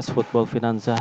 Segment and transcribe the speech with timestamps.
[0.00, 0.96] podcast Football Finanza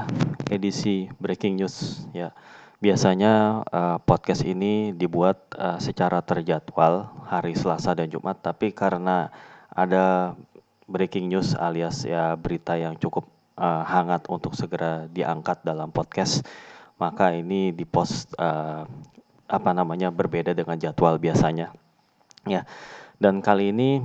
[0.52, 2.36] edisi Breaking News ya.
[2.84, 9.32] Biasanya uh, podcast ini dibuat uh, secara terjadwal hari Selasa dan Jumat, tapi karena
[9.72, 10.36] ada
[10.84, 13.24] breaking news alias ya berita yang cukup
[13.56, 16.44] uh, hangat untuk segera diangkat dalam podcast,
[17.00, 18.84] maka ini dipost uh,
[19.48, 21.72] apa namanya berbeda dengan jadwal biasanya.
[22.44, 22.68] Ya.
[23.16, 24.04] Dan kali ini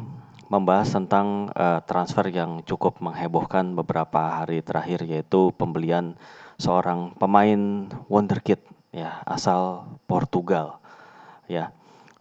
[0.54, 6.14] membahas tentang uh, transfer yang cukup menghebohkan beberapa hari terakhir yaitu pembelian
[6.62, 8.62] seorang pemain wonderkid
[8.94, 10.78] ya asal Portugal
[11.50, 11.74] ya.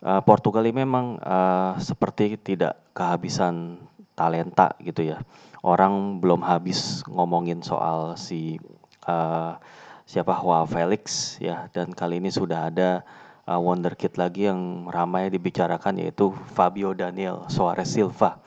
[0.03, 3.79] Uh, Portugal ini memang uh, seperti tidak kehabisan
[4.17, 5.21] talenta gitu ya.
[5.63, 8.59] Orang belum habis ngomongin soal si
[9.07, 9.55] uh,
[10.03, 11.71] siapa Joao Felix ya.
[11.71, 13.07] Dan kali ini sudah ada
[13.47, 18.39] uh, wonderkid lagi yang ramai dibicarakan yaitu Fabio Daniel Suarez Silva.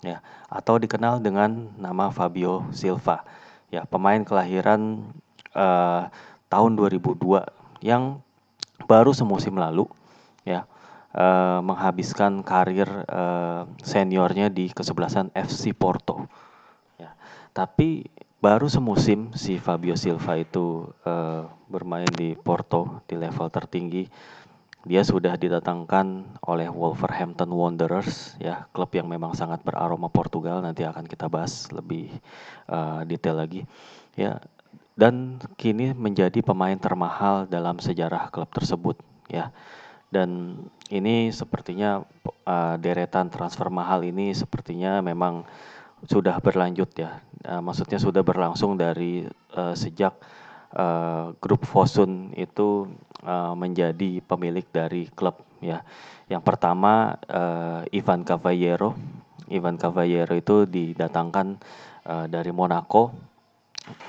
[0.00, 3.22] Ya atau dikenal dengan nama Fabio Silva.
[3.70, 5.06] Ya pemain kelahiran
[5.54, 6.10] uh,
[6.50, 7.20] tahun 2002
[7.84, 8.18] yang
[8.88, 9.86] baru semusim lalu
[10.42, 10.66] ya
[11.14, 16.26] uh, menghabiskan karir uh, seniornya di kesebelasan FC Porto.
[16.98, 17.14] Ya
[17.54, 24.08] tapi baru semusim si Fabio Silva itu uh, bermain di Porto di level tertinggi
[24.88, 31.04] dia sudah didatangkan oleh Wolverhampton Wanderers ya, klub yang memang sangat beraroma Portugal nanti akan
[31.04, 32.08] kita bahas lebih
[32.64, 33.68] uh, detail lagi.
[34.16, 34.40] Ya,
[34.96, 38.96] dan kini menjadi pemain termahal dalam sejarah klub tersebut
[39.28, 39.52] ya.
[40.10, 40.58] Dan
[40.90, 42.02] ini sepertinya
[42.48, 45.46] uh, deretan transfer mahal ini sepertinya memang
[46.08, 47.20] sudah berlanjut ya.
[47.44, 50.16] Uh, maksudnya sudah berlangsung dari uh, sejak
[50.74, 52.90] uh, grup Fosun itu
[53.24, 55.84] uh, menjadi pemilik dari klub ya.
[56.30, 58.94] Yang pertama uh, Ivan Cavallero.
[59.50, 61.58] Ivan Cavallero itu didatangkan
[62.06, 63.10] uh, dari Monaco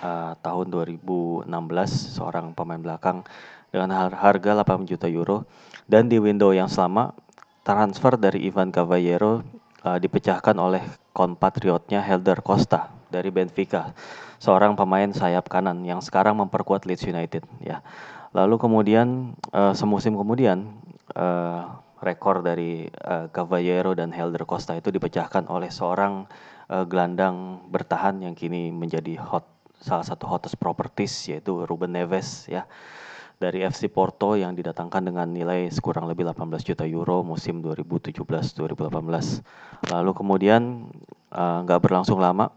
[0.06, 1.50] uh, tahun 2016
[2.22, 3.26] seorang pemain belakang
[3.72, 5.48] dengan harga 8 juta euro
[5.88, 7.16] dan di window yang sama
[7.64, 9.42] transfer dari Ivan Cavallero
[9.82, 10.84] uh, dipecahkan oleh
[11.16, 13.96] kompatriotnya Helder Costa dari Benfica
[14.42, 17.86] seorang pemain sayap kanan yang sekarang memperkuat Leeds United ya.
[18.32, 20.80] Lalu kemudian uh, semusim kemudian
[21.16, 26.26] uh, rekor dari uh, Cavallero dan Helder Costa itu dipecahkan oleh seorang
[26.72, 29.46] uh, gelandang bertahan yang kini menjadi hot
[29.82, 32.70] salah satu hottest properties yaitu Ruben Neves ya
[33.42, 39.90] dari FC Porto yang didatangkan dengan nilai sekurang lebih 18 juta euro musim 2017-2018.
[39.90, 40.86] Lalu kemudian
[41.34, 42.54] nggak uh, berlangsung lama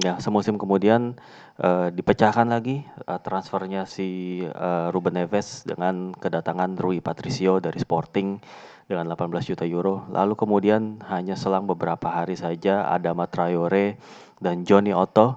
[0.00, 1.20] Ya, semusim kemudian
[1.60, 8.40] uh, dipecahkan lagi uh, transfernya si uh, Ruben Neves dengan kedatangan Rui Patricio dari Sporting
[8.88, 10.08] dengan 18 juta euro.
[10.08, 14.00] Lalu kemudian hanya selang beberapa hari saja Adama Traore
[14.40, 15.36] dan Johnny Otto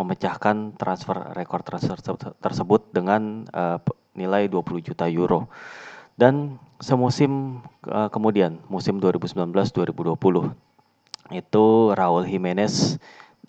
[0.00, 2.00] memecahkan transfer rekor transfer
[2.40, 3.76] tersebut dengan uh,
[4.16, 5.52] nilai 20 juta euro.
[6.16, 10.16] Dan semusim uh, kemudian musim 2019-2020
[11.28, 12.96] itu Raul Jimenez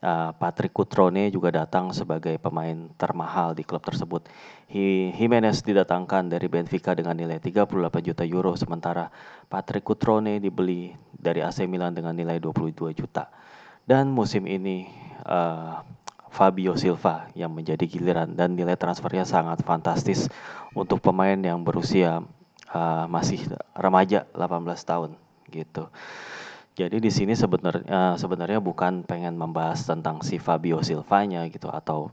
[0.04, 4.28] uh, Patrick Cutrone juga datang sebagai pemain termahal di klub tersebut.
[4.70, 7.66] Jimenez didatangkan dari Benfica dengan nilai 38
[8.06, 9.10] juta euro sementara
[9.50, 13.28] Patrick Cutrone dibeli dari AC Milan dengan nilai 22 juta.
[13.84, 14.86] Dan musim ini
[15.26, 15.82] uh,
[16.30, 20.30] Fabio Silva yang menjadi giliran dan nilai transfernya sangat fantastis
[20.78, 22.22] untuk pemain yang berusia
[22.70, 23.42] uh, masih
[23.74, 25.18] remaja 18 tahun
[25.50, 25.90] gitu.
[26.78, 32.08] Jadi di sini sebenarnya sebenarnya bukan pengen membahas tentang si Fabio Silvanya gitu atau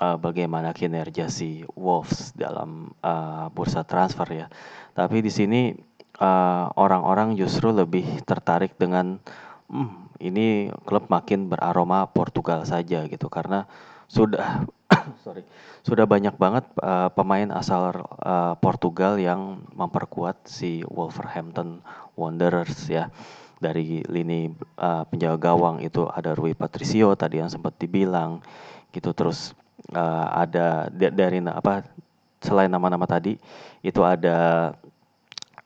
[0.00, 4.46] uh, bagaimana kinerja si Wolves dalam uh, bursa transfer ya.
[4.96, 5.76] Tapi di sini
[6.20, 9.20] uh, orang-orang justru lebih tertarik dengan
[9.68, 13.68] hmm, ini klub makin beraroma Portugal saja gitu karena
[14.06, 14.64] sudah
[15.24, 15.42] sorry
[15.82, 21.82] sudah banyak banget uh, pemain asal uh, Portugal yang memperkuat si Wolverhampton
[22.14, 23.10] Wanderers ya
[23.56, 28.44] dari lini uh, penjaga gawang itu ada Rui Patricio tadi yang sempat dibilang
[28.92, 29.12] gitu.
[29.16, 29.56] Terus
[29.96, 31.84] uh, ada dari apa
[32.44, 33.40] selain nama-nama tadi
[33.80, 34.70] itu ada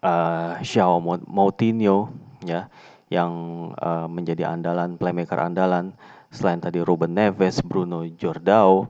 [0.01, 2.15] uh, Xiao Moutinho
[2.47, 2.71] ya
[3.11, 3.31] yang
[3.75, 5.93] uh, menjadi andalan playmaker andalan.
[6.31, 8.87] Selain tadi Ruben Neves, Bruno Jordao,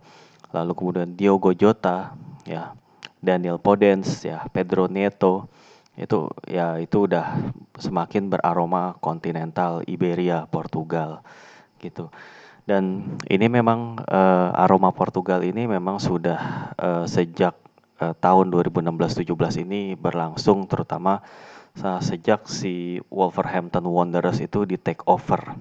[0.52, 2.12] lalu kemudian Diogo Jota
[2.44, 2.76] ya
[3.16, 5.48] Daniel Podence ya Pedro Neto
[6.00, 11.20] itu ya itu udah semakin beraroma kontinental Iberia Portugal
[11.80, 12.08] gitu
[12.64, 17.52] dan ini memang uh, aroma Portugal ini memang sudah uh, sejak
[18.00, 19.28] uh, tahun 2016-17
[19.68, 21.20] ini berlangsung terutama
[21.80, 25.54] sejak si Wolverhampton Wanderers itu di take over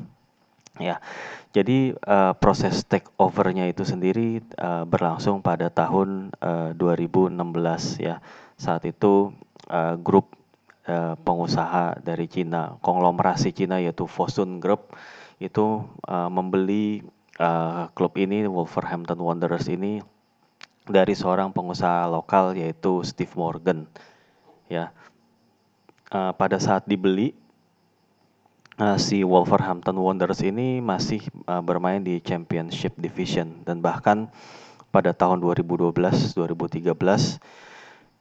[0.79, 1.03] Ya,
[1.51, 7.35] jadi uh, proses take overnya itu sendiri uh, berlangsung pada tahun uh, 2016
[7.99, 8.23] ya.
[8.55, 9.35] Saat itu
[9.69, 10.35] uh, grup
[10.89, 14.97] uh, pengusaha dari Cina, konglomerasi Cina yaitu Fosun Group
[15.39, 17.05] itu uh, membeli
[17.39, 20.03] uh, klub ini Wolverhampton Wanderers ini
[20.89, 23.87] dari seorang pengusaha lokal yaitu Steve Morgan.
[24.69, 24.93] Ya,
[26.13, 27.33] uh, pada saat dibeli
[28.81, 34.29] uh, si Wolverhampton Wanderers ini masih uh, bermain di Championship Division dan bahkan
[34.89, 36.33] pada tahun 2012-2013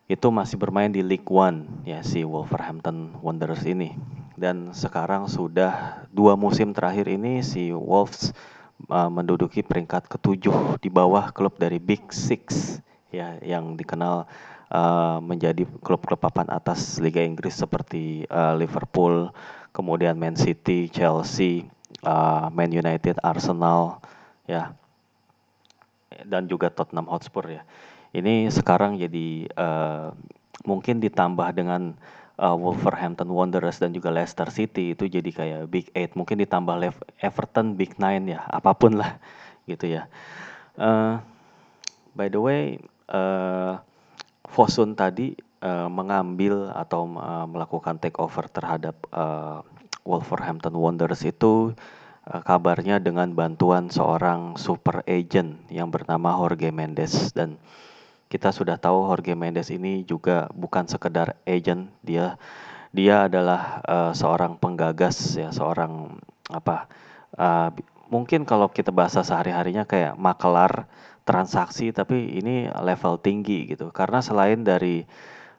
[0.09, 3.93] itu masih bermain di League One ya si Wolverhampton Wanderers ini
[4.41, 8.33] dan sekarang sudah dua musim terakhir ini si Wolves
[8.89, 12.81] uh, menduduki peringkat ketujuh di bawah klub dari Big Six
[13.13, 14.25] ya yang dikenal
[14.73, 19.33] uh, menjadi klub-klub papan atas Liga Inggris seperti uh, Liverpool,
[19.73, 21.69] kemudian Man City, Chelsea,
[22.05, 24.01] uh, Man United, Arsenal,
[24.45, 24.73] ya,
[26.25, 27.63] dan juga Tottenham Hotspur ya.
[28.13, 30.17] Ini sekarang jadi uh,
[30.65, 31.93] mungkin ditambah dengan
[32.41, 36.15] uh, Wolverhampton Wanderers dan juga Leicester City itu jadi kayak Big Eight.
[36.17, 36.79] Mungkin ditambah
[37.21, 39.19] Everton Big Nine ya, apa pun lah
[39.71, 40.09] gitu ya.
[40.79, 41.21] Uh,
[42.15, 42.79] by the way,
[43.11, 43.77] uh,
[44.49, 49.61] Fosun tadi uh, mengambil atau uh, melakukan take over terhadap uh,
[50.09, 51.77] Wolverhampton Wanderers itu
[52.29, 57.57] kabarnya dengan bantuan seorang super agent yang bernama Jorge Mendes dan
[58.29, 62.37] kita sudah tahu Jorge Mendes ini juga bukan sekedar agent dia
[62.93, 66.17] dia adalah uh, seorang penggagas ya seorang
[66.49, 66.89] apa
[67.37, 67.69] uh,
[68.09, 70.89] mungkin kalau kita bahasa sehari-harinya kayak makelar
[71.29, 73.93] transaksi tapi ini level tinggi gitu.
[73.93, 75.05] Karena selain dari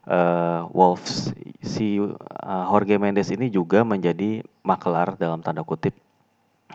[0.09, 1.29] uh, Wolves
[1.61, 5.93] si uh, Jorge Mendes ini juga menjadi makelar dalam tanda kutip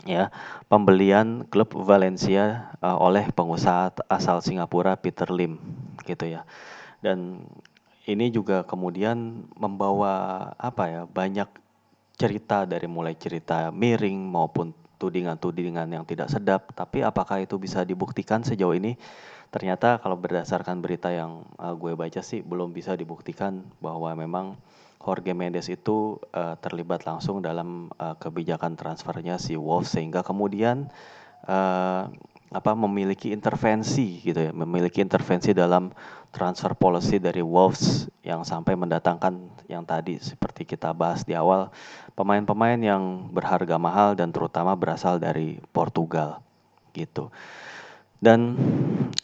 [0.02, 0.30] ya
[0.66, 5.58] pembelian klub Valencia uh, oleh pengusaha asal Singapura Peter Lim
[6.06, 6.46] gitu ya.
[7.00, 7.48] Dan
[8.04, 11.48] ini juga kemudian membawa apa ya banyak
[12.14, 14.70] cerita dari mulai cerita miring maupun
[15.00, 18.94] tudingan-tudingan yang tidak sedap, tapi apakah itu bisa dibuktikan sejauh ini?
[19.50, 24.58] Ternyata kalau berdasarkan berita yang uh, gue baca sih belum bisa dibuktikan bahwa memang
[24.98, 29.94] Jorge Mendes itu uh, terlibat langsung dalam uh, kebijakan transfernya si Wolves.
[29.94, 30.90] Sehingga kemudian
[31.46, 32.08] uh,
[32.54, 35.90] apa memiliki intervensi gitu ya, memiliki intervensi dalam
[36.30, 41.74] transfer policy dari Wolves yang sampai mendatangkan yang tadi seperti kita bahas di awal
[42.14, 46.38] pemain-pemain yang berharga mahal dan terutama berasal dari Portugal
[46.94, 47.34] gitu.
[48.22, 48.56] Dan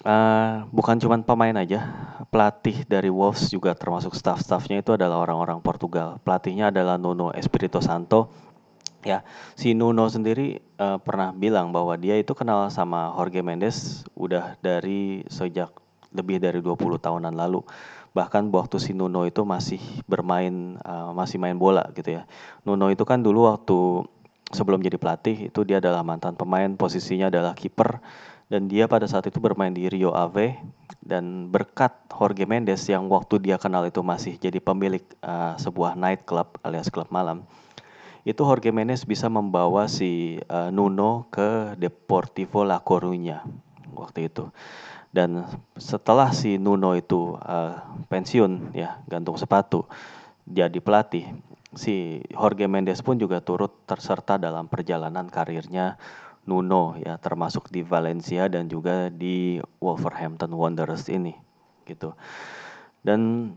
[0.05, 1.87] uh, bukan cuma pemain aja,
[2.29, 6.19] pelatih dari Wolves juga termasuk staff-staffnya itu adalah orang-orang Portugal.
[6.21, 8.50] Pelatihnya adalah Nuno Espirito Santo
[9.01, 9.25] Ya,
[9.57, 15.25] si Nuno sendiri uh, pernah bilang bahwa dia itu kenal sama Jorge Mendes udah dari
[15.25, 15.73] sejak
[16.13, 17.65] lebih dari 20 tahunan lalu.
[18.13, 22.29] Bahkan waktu si Nuno itu masih bermain uh, masih main bola gitu ya.
[22.69, 24.05] Nuno itu kan dulu waktu
[24.53, 28.05] sebelum jadi pelatih itu dia adalah mantan pemain, posisinya adalah kiper
[28.51, 30.59] dan dia pada saat itu bermain di Rio Ave
[31.01, 36.27] dan berkat Jorge Mendes yang waktu dia kenal itu masih jadi pemilik uh, sebuah night
[36.27, 37.47] club alias klub malam
[38.25, 43.45] itu Jorge Mendes bisa membawa si uh, Nuno ke Deportivo La Coruña
[43.97, 44.49] waktu itu.
[45.11, 45.43] Dan
[45.75, 49.91] setelah si Nuno itu uh, pensiun ya gantung sepatu
[50.51, 51.31] jadi pelatih,
[51.79, 55.95] si Jorge Mendes pun juga turut terserta dalam perjalanan karirnya
[56.49, 61.37] Nuno ya termasuk di Valencia dan juga di Wolverhampton Wanderers ini
[61.87, 62.19] gitu.
[63.07, 63.53] Dan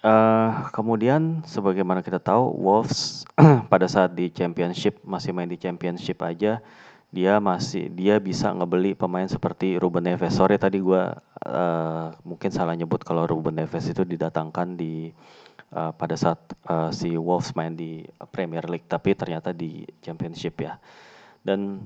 [0.00, 3.28] Uh, kemudian sebagaimana kita tahu Wolves
[3.72, 6.64] pada saat di Championship masih main di Championship aja
[7.10, 10.30] dia masih dia bisa ngebeli pemain seperti Ruben Neves.
[10.30, 11.02] Sorry tadi gue
[11.46, 15.10] uh, mungkin salah nyebut kalau Ruben Neves itu didatangkan di
[15.74, 16.38] uh, pada saat
[16.70, 20.78] uh, si Wolves main di Premier League tapi ternyata di Championship ya.
[21.42, 21.82] Dan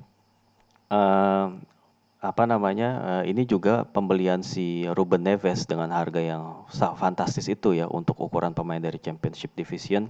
[2.25, 6.65] apa namanya uh, ini juga pembelian si Ruben Neves dengan harga yang
[6.97, 10.09] fantastis itu ya untuk ukuran pemain dari Championship Division.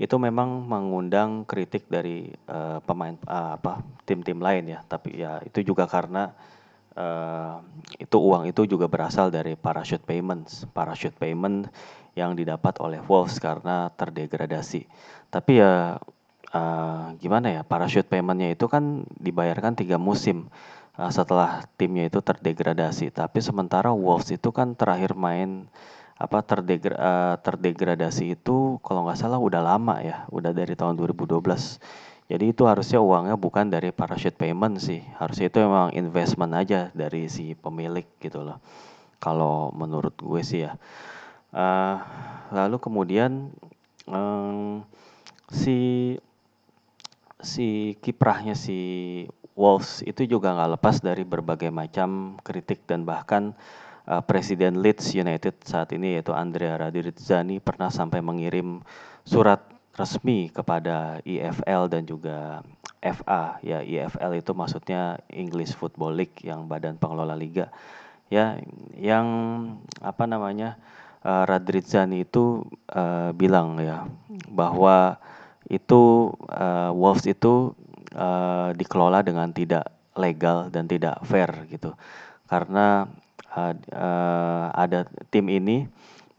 [0.00, 4.80] Itu memang mengundang kritik dari uh, pemain uh, apa tim-tim lain ya.
[4.88, 6.32] Tapi ya itu juga karena
[6.96, 7.60] uh,
[8.00, 10.64] itu uang itu juga berasal dari parachute payments.
[10.72, 11.68] Parachute payment
[12.16, 14.88] yang didapat oleh Wolves karena terdegradasi.
[15.28, 16.00] Tapi ya
[16.56, 20.48] uh, gimana ya parachute paymentnya itu kan dibayarkan tiga musim
[20.98, 23.14] uh, setelah timnya itu terdegradasi.
[23.14, 25.70] Tapi sementara Wolves itu kan terakhir main
[26.18, 31.78] apa terdegra, uh, terdegradasi itu kalau nggak salah udah lama ya, udah dari tahun 2012.
[32.28, 37.24] Jadi itu harusnya uangnya bukan dari parachute payment sih, harusnya itu memang investment aja dari
[37.32, 38.60] si pemilik gitu loh.
[39.16, 40.76] Kalau menurut gue sih ya.
[41.48, 41.96] Uh,
[42.52, 43.48] lalu kemudian
[44.04, 44.84] um,
[45.48, 46.12] si
[47.38, 48.78] si kiprahnya si
[49.58, 53.54] Wolves itu juga nggak lepas dari berbagai macam kritik dan bahkan
[54.06, 58.82] uh, Presiden Leeds United saat ini yaitu Andrea Radirizzani pernah sampai mengirim
[59.26, 59.62] surat
[59.98, 62.62] resmi kepada IFL dan juga
[63.02, 67.70] FA ya IFL itu maksudnya English Football League yang badan pengelola liga.
[68.30, 68.62] Ya
[68.94, 69.26] yang
[69.98, 70.78] apa namanya
[71.26, 72.62] uh, Radrizzani itu
[72.94, 74.06] uh, bilang ya
[74.46, 75.18] bahwa
[75.68, 77.76] itu uh, Wolves itu
[78.16, 81.94] uh, dikelola dengan tidak legal dan tidak fair gitu
[82.48, 83.06] karena
[83.52, 85.86] uh, uh, ada tim ini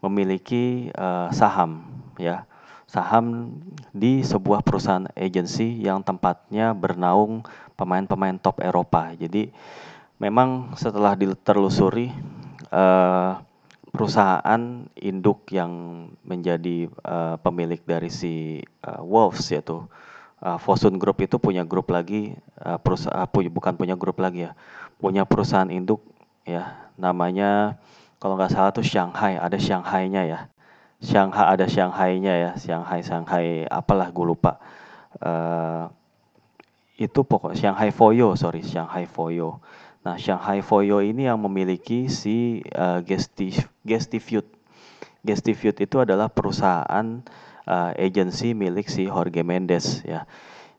[0.02, 1.86] memiliki uh, saham
[2.18, 2.44] ya
[2.90, 3.54] saham
[3.94, 7.46] di sebuah perusahaan agensi yang tempatnya bernaung
[7.78, 9.14] pemain-pemain top Eropa.
[9.14, 9.54] Jadi
[10.18, 12.10] memang setelah ditelusuri
[12.74, 13.38] uh,
[13.90, 15.70] perusahaan induk yang
[16.22, 19.84] menjadi uh, pemilik dari si uh, Wolves yaitu
[20.42, 24.52] uh, Fosun Group itu punya grup lagi uh, perusahaan uh, bukan punya grup lagi ya
[25.02, 26.00] punya perusahaan induk
[26.46, 27.76] ya namanya
[28.22, 30.40] kalau nggak salah tuh Shanghai ada Shanghai-nya ya
[31.00, 34.60] Shanghai ada Shanghai-nya ya, Shanghai Shanghai apalah gue lupa.
[35.16, 35.88] Uh,
[37.00, 39.64] itu pokok Shanghai Foyo, sorry Shanghai Foyo.
[40.00, 44.48] Nah Shanghai Foyo ini yang memiliki si uh, Gestif Gestifute.
[45.20, 47.20] Gestifute itu adalah perusahaan
[47.68, 50.24] uh, agensi milik si Jorge Mendes ya.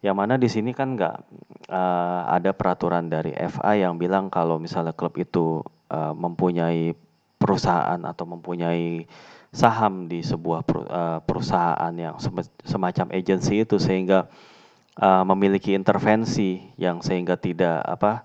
[0.01, 1.16] Yang mana di sini kan nggak
[1.70, 5.62] uh, ada peraturan dari FA yang bilang kalau misalnya klub itu
[5.94, 6.98] uh, mempunyai
[7.38, 9.06] perusahaan atau mempunyai
[9.51, 12.16] saham di sebuah eh, perusahaan yang
[12.63, 14.32] semacam agensi itu sehingga
[14.96, 18.24] uh, memiliki intervensi yang sehingga tidak apa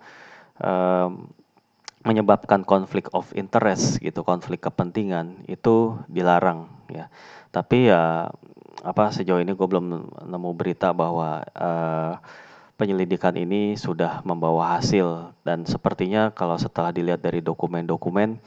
[2.07, 7.11] menyebabkan konflik of interest gitu konflik kepentingan itu dilarang ya.
[7.51, 8.31] Tapi ya
[8.87, 12.15] apa sejauh ini gue belum nemu berita bahwa uh,
[12.79, 15.35] penyelidikan ini sudah membawa hasil.
[15.43, 18.39] Dan sepertinya kalau setelah dilihat dari dokumen-dokumen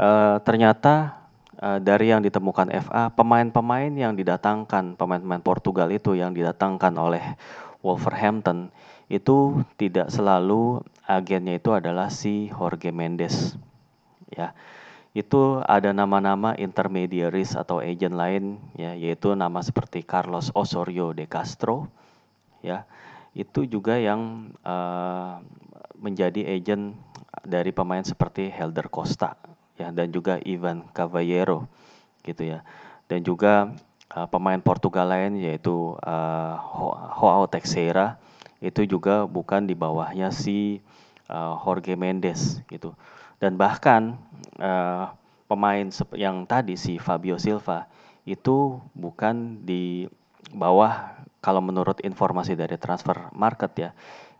[0.00, 1.20] uh, ternyata
[1.60, 7.36] uh, dari yang ditemukan FA, pemain-pemain yang didatangkan, pemain-pemain Portugal itu yang didatangkan oleh
[7.84, 8.72] Wolverhampton
[9.10, 13.58] itu tidak selalu agennya itu adalah si Jorge Mendes.
[14.30, 14.54] Ya.
[15.10, 21.90] Itu ada nama-nama intermediaries atau agent lain ya yaitu nama seperti Carlos Osorio de Castro
[22.62, 22.86] ya.
[23.34, 25.42] Itu juga yang uh,
[25.98, 26.94] menjadi agent
[27.42, 29.34] dari pemain seperti Helder Costa
[29.74, 31.66] ya dan juga Ivan Cavallero
[32.22, 32.60] gitu ya
[33.08, 33.72] dan juga
[34.12, 36.54] uh, pemain Portugal lain yaitu uh,
[37.16, 38.20] Joao Teixeira
[38.60, 40.84] itu juga bukan di bawahnya si
[41.32, 42.92] uh, Jorge Mendes gitu
[43.40, 44.20] dan bahkan
[44.60, 45.12] uh,
[45.48, 47.88] pemain yang tadi si Fabio Silva
[48.28, 50.06] itu bukan di
[50.52, 53.90] bawah kalau menurut informasi dari transfer market ya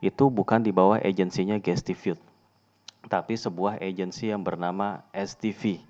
[0.04, 2.20] itu bukan di bawah agensinya Gestifute
[3.08, 5.80] tapi sebuah agensi yang bernama STV.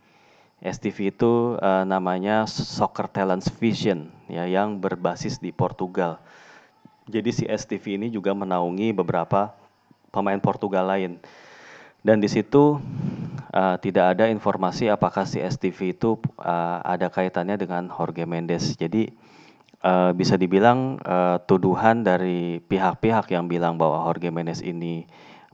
[0.60, 6.20] STV itu uh, namanya Soccer Talents Vision ya yang berbasis di Portugal.
[7.10, 9.52] Jadi si STV ini juga menaungi beberapa
[10.14, 11.18] pemain Portugal lain.
[12.00, 12.80] Dan di situ
[13.52, 18.78] uh, tidak ada informasi apakah si STV itu uh, ada kaitannya dengan Jorge Mendes.
[18.78, 19.12] Jadi
[19.84, 25.04] uh, bisa dibilang uh, tuduhan dari pihak-pihak yang bilang bahwa Jorge Mendes ini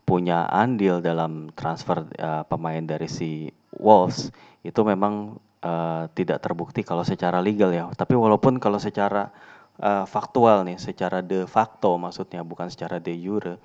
[0.07, 4.31] punya andil dalam transfer uh, pemain dari si Wolves
[4.63, 5.35] itu memang
[5.67, 7.91] uh, tidak terbukti kalau secara legal ya.
[7.91, 9.35] Tapi walaupun kalau secara
[9.81, 13.61] uh, faktual nih, secara de facto maksudnya bukan secara de jure,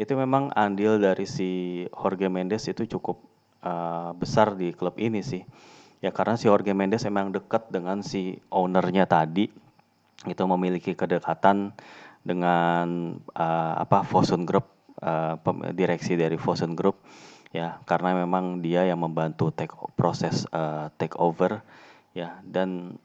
[0.00, 3.22] itu memang andil dari si Jorge Mendes itu cukup
[3.62, 5.42] uh, besar di klub ini sih.
[6.02, 9.46] Ya karena si Jorge Mendes emang dekat dengan si ownernya tadi,
[10.26, 11.74] itu memiliki kedekatan
[12.22, 14.66] dengan uh, apa Fosun Group
[15.02, 15.38] uh,
[15.74, 17.02] direksi dari Fosun Group.
[17.52, 21.62] Ya karena memang dia yang membantu take proses uh, take over.
[22.12, 23.00] Ya dan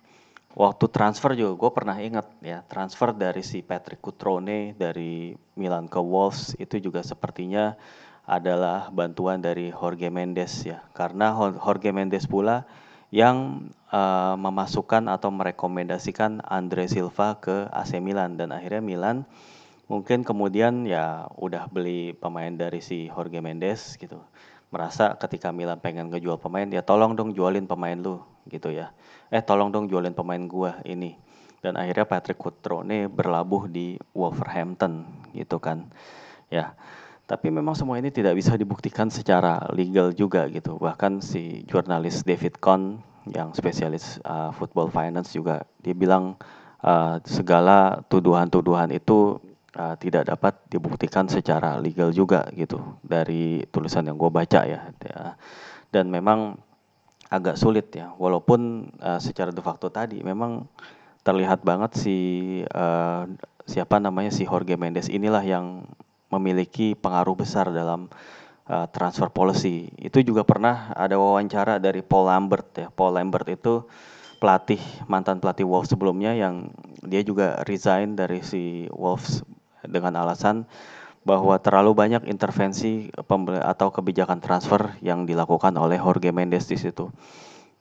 [0.58, 6.02] waktu transfer juga gue pernah ingat ya transfer dari si Patrick Cutrone dari Milan ke
[6.02, 7.78] Wolves itu juga sepertinya
[8.28, 10.84] adalah bantuan dari Jorge Mendes ya.
[10.92, 12.68] Karena Jorge Mendes pula
[13.08, 18.36] yang uh, memasukkan atau merekomendasikan Andre Silva ke AC Milan.
[18.36, 19.24] Dan akhirnya Milan
[19.88, 24.20] mungkin kemudian ya udah beli pemain dari si Jorge Mendes gitu
[24.68, 28.20] merasa ketika Milan pengen ngejual pemain ya tolong dong jualin pemain lu
[28.52, 28.92] gitu ya.
[29.32, 31.16] Eh tolong dong jualin pemain gua ini.
[31.58, 35.90] Dan akhirnya Patrick Cutrone berlabuh di Wolverhampton gitu kan.
[36.48, 36.78] Ya
[37.28, 40.80] tapi memang semua ini tidak bisa dibuktikan secara legal juga gitu.
[40.80, 43.04] Bahkan si jurnalis David Cohn
[43.36, 46.40] yang spesialis uh, football finance juga dia bilang
[46.80, 49.44] uh, segala tuduhan-tuduhan itu
[49.78, 54.90] uh, tidak dapat dibuktikan secara legal juga gitu dari tulisan yang gue baca ya
[55.94, 56.58] dan memang
[57.30, 60.66] agak sulit ya walaupun uh, secara de facto tadi memang
[61.22, 62.18] terlihat banget si
[62.72, 63.28] uh,
[63.68, 65.84] siapa namanya si Jorge Mendes inilah yang
[66.32, 68.08] memiliki pengaruh besar dalam
[68.72, 69.92] uh, transfer policy.
[70.00, 72.88] Itu juga pernah ada wawancara dari Paul Lambert ya.
[72.92, 73.84] Paul Lambert itu
[74.40, 74.80] pelatih
[75.12, 76.72] mantan pelatih Wolves sebelumnya yang
[77.04, 79.44] dia juga resign dari si Wolves
[79.90, 80.68] dengan alasan
[81.28, 83.12] bahwa terlalu banyak intervensi
[83.60, 87.12] atau kebijakan transfer yang dilakukan oleh Jorge Mendes di situ.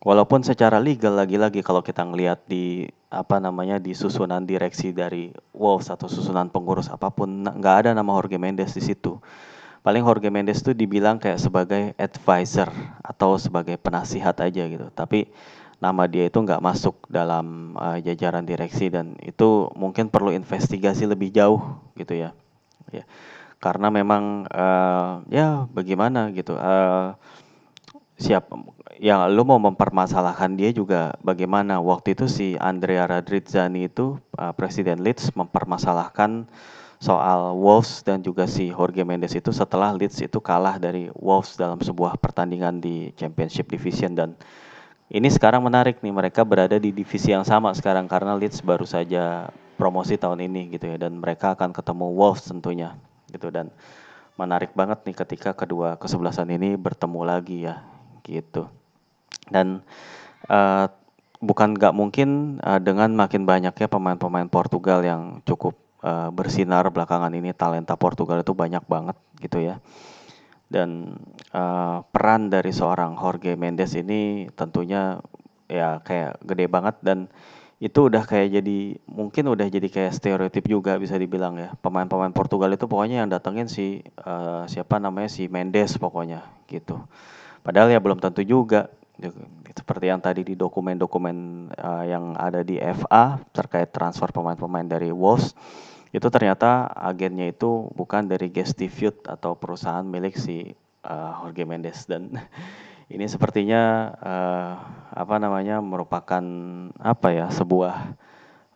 [0.02, 5.88] Walaupun secara legal lagi-lagi kalau kita ngelihat di apa namanya di susunan direksi dari Wolves
[5.88, 9.22] atau susunan pengurus apa pun nggak ada nama Jorge Mendes di situ.
[9.86, 12.66] Paling Jorge Mendes itu dibilang kayak sebagai advisor
[13.06, 14.90] atau sebagai penasihat aja gitu.
[14.90, 15.30] Tapi
[15.76, 21.32] nama dia itu nggak masuk dalam uh, jajaran direksi dan itu mungkin perlu investigasi lebih
[21.32, 21.60] jauh
[21.96, 22.30] gitu ya.
[22.94, 23.04] Ya
[23.56, 27.16] karena memang uh, ya bagaimana gitu uh,
[28.16, 28.48] siap
[28.96, 35.04] yang lu mau mempermasalahkan dia juga bagaimana waktu itu si Andrea Radrizzani itu uh, presiden
[35.04, 36.48] Leeds mempermasalahkan
[36.96, 41.76] soal Wolves dan juga si Jorge Mendes itu setelah Leeds itu kalah dari Wolves dalam
[41.76, 44.32] sebuah pertandingan di Championship Division dan
[45.06, 49.50] ini sekarang menarik nih mereka berada di divisi yang sama sekarang karena Leeds baru saja
[49.78, 52.98] promosi tahun ini gitu ya dan mereka akan ketemu Wolves tentunya
[53.30, 53.70] gitu dan
[54.34, 57.86] menarik banget nih ketika kedua kesebelasan ini bertemu lagi ya
[58.26, 58.66] gitu.
[59.46, 59.86] Dan
[60.50, 60.90] uh,
[61.38, 67.54] bukan nggak mungkin uh, dengan makin banyaknya pemain-pemain Portugal yang cukup uh, bersinar belakangan ini
[67.54, 69.78] talenta Portugal itu banyak banget gitu ya
[70.66, 71.14] dan
[71.54, 75.22] uh, peran dari seorang Jorge Mendes ini tentunya
[75.70, 76.96] ya kayak gede banget.
[77.02, 77.30] Dan
[77.76, 81.70] itu udah kayak jadi mungkin udah jadi kayak stereotip juga bisa dibilang ya.
[81.78, 86.98] Pemain-pemain Portugal itu pokoknya yang datengin si uh, siapa namanya si Mendes pokoknya gitu.
[87.62, 88.90] Padahal ya belum tentu juga.
[89.76, 91.36] Seperti yang tadi di dokumen-dokumen
[91.72, 95.56] uh, yang ada di FA terkait transfer pemain-pemain dari Wolves
[96.16, 100.72] itu ternyata agennya itu bukan dari Gestivute atau perusahaan milik si
[101.04, 102.08] uh, Jorge Mendes.
[102.08, 102.32] Dan
[103.14, 104.72] ini sepertinya uh,
[105.12, 106.40] apa namanya merupakan
[106.96, 108.16] apa ya sebuah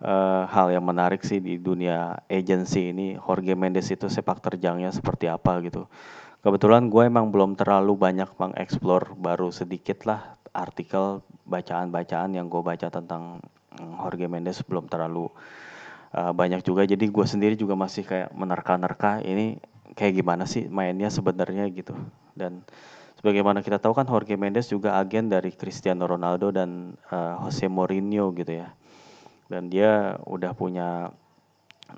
[0.04, 3.16] uh, hal yang menarik sih di dunia agency ini.
[3.16, 5.88] Jorge Mendes itu sepak terjangnya seperti apa gitu.
[6.44, 12.92] Kebetulan gue emang belum terlalu banyak mengeksplor baru sedikit lah artikel bacaan-bacaan yang gue baca
[12.92, 13.40] tentang
[13.80, 15.32] mm, Jorge Mendes belum terlalu
[16.14, 19.60] uh, banyak juga jadi gue sendiri juga masih kayak menerka-nerka ini
[19.98, 21.92] kayak gimana sih mainnya sebenarnya gitu
[22.38, 22.62] dan
[23.20, 28.32] sebagaimana kita tahu kan Jorge Mendes juga agen dari Cristiano Ronaldo dan uh, Jose Mourinho
[28.32, 28.72] gitu ya.
[29.52, 31.12] Dan dia udah punya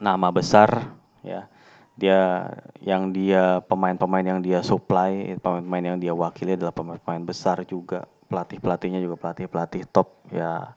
[0.02, 0.90] nama besar
[1.22, 1.46] ya.
[1.94, 2.50] Dia
[2.82, 8.10] yang dia pemain-pemain yang dia supply, pemain-pemain yang dia wakili adalah pemain-pemain besar juga.
[8.26, 10.74] Pelatih-pelatihnya juga pelatih-pelatih top ya.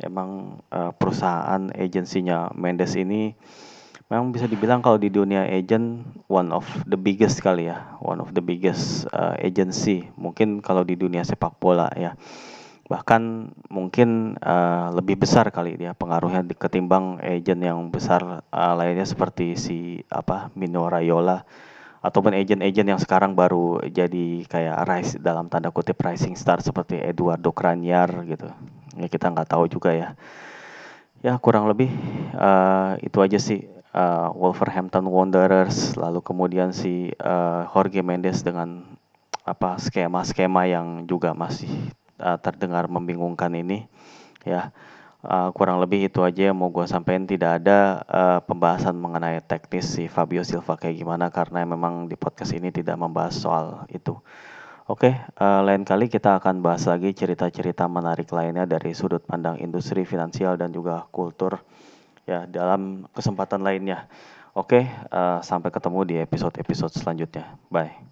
[0.00, 3.36] Emang uh, perusahaan agensinya Mendes ini
[4.10, 7.94] memang bisa dibilang kalau di dunia agent one of the biggest kali ya.
[8.02, 10.08] One of the biggest uh, agency.
[10.18, 12.16] Mungkin kalau di dunia sepak bola ya.
[12.90, 19.54] Bahkan mungkin uh, lebih besar kali dia pengaruhnya ketimbang agent yang besar uh, lainnya seperti
[19.54, 21.46] si apa Mino Raiola
[22.00, 27.52] ataupun agent-agent yang sekarang baru jadi kayak rise dalam tanda kutip rising star seperti Eduardo
[27.52, 28.48] Craniar gitu
[28.96, 30.08] ya kita nggak tahu juga ya
[31.20, 31.92] ya kurang lebih
[32.32, 38.86] uh, itu aja sih uh, Wolverhampton Wanderers, lalu kemudian si uh, Jorge Mendes dengan
[39.42, 41.70] apa skema-skema yang juga masih
[42.22, 43.88] uh, terdengar membingungkan ini,
[44.46, 44.70] ya.
[45.20, 49.84] Uh, kurang lebih itu aja yang mau gue sampaikan tidak ada uh, pembahasan mengenai teknis
[49.84, 54.16] si Fabio Silva kayak gimana karena memang di podcast ini tidak membahas soal itu.
[54.88, 59.60] Oke, okay, uh, lain kali kita akan bahas lagi cerita-cerita menarik lainnya dari sudut pandang
[59.60, 61.60] industri finansial dan juga kultur
[62.24, 64.08] ya dalam kesempatan lainnya.
[64.56, 67.54] Oke, uh, sampai ketemu di episode-episode selanjutnya.
[67.70, 68.09] Bye.